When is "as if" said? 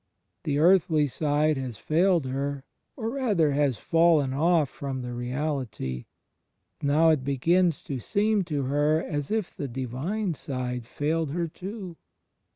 9.03-9.55